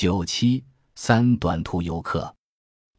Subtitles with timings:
[0.00, 0.62] 九七
[0.94, 2.32] 三短途游客，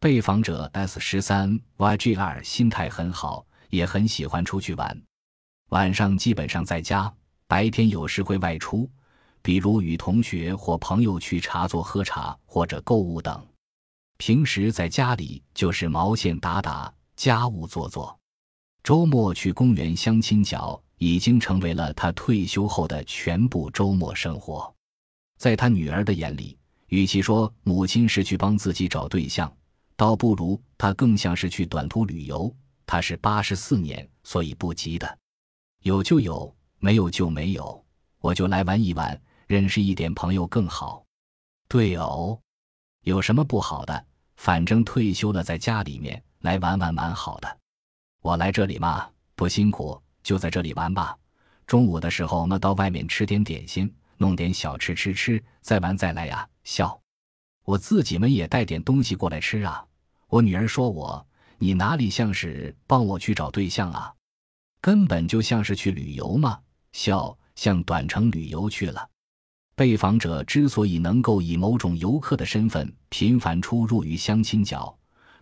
[0.01, 5.01] 被访者 S 十三 YG 二心态很好，也很喜欢出去玩，
[5.69, 7.09] 晚上基本上在家，
[7.47, 8.91] 白天有时会外出，
[9.41, 13.47] 比如与同学或朋友去茶座喝茶或者购物等。
[14.17, 18.19] 平时在家里就是毛线打打，家务做做，
[18.83, 24.75] 周末去公园相亲角，已经成为了他退休后的全部周末生活。
[25.37, 26.58] 在他女儿的眼里，
[26.89, 29.51] 与其说母亲是去帮自己找对象，
[29.95, 32.53] 倒不如她更像是去短途旅游。
[32.85, 35.17] 她是八十四年，所以不急的，
[35.83, 37.85] 有就有，没有就没有，
[38.19, 41.05] 我就来玩一玩，认识一点朋友更好。
[41.67, 42.39] 对哦，
[43.03, 44.05] 有什么不好的？
[44.37, 47.57] 反正退休了，在家里面来玩玩蛮好的。
[48.21, 51.15] 我来这里嘛，不辛苦，就在这里玩吧。
[51.67, 56.47] 中午的时候嘛，到外面吃点点心，弄点小吃吃吃，再玩再来呀。
[56.63, 57.01] 笑，
[57.63, 59.83] 我自己们也带点东西过来吃啊。
[60.27, 61.25] 我女儿说我，
[61.57, 64.13] 你哪里像是帮我去找对象啊？
[64.81, 66.59] 根本就像是去旅游嘛。
[66.91, 69.09] 笑，像短程旅游去了。
[69.75, 74.93] 被访者之所以能够以某种游客的身份频繁出入于相亲角，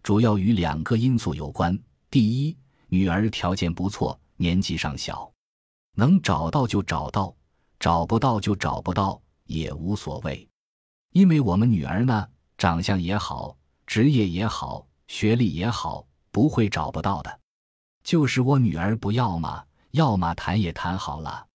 [0.03, 1.78] 主要与两个因素有关：
[2.12, 2.56] 第一，
[2.88, 5.31] 女儿条件不错，年纪尚小，
[5.95, 7.36] 能找到就找到，
[7.80, 10.47] 找不到就找不到也无所谓，
[11.11, 17.39] 因为我们女儿呢，长相也好，职业也好，学历也好，不会找不到的。
[18.03, 21.47] 就是我女儿不要嘛，要么谈也谈好了。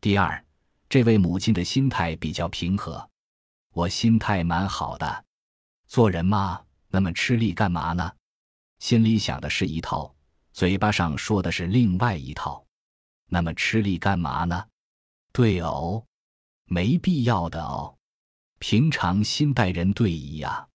[0.00, 0.42] 第二。
[0.88, 3.10] 这位母亲的心态比较平和，
[3.72, 5.24] 我心态蛮好的。
[5.88, 8.12] 做人嘛，那么吃力干嘛呢？
[8.78, 10.14] 心里想的是一套，
[10.52, 12.64] 嘴巴上说的是另外一套。
[13.28, 14.64] 那么吃力干嘛呢？
[15.36, 16.06] 对哦，
[16.64, 17.98] 没必要的哦。
[18.58, 20.66] 平常心待人对宜呀。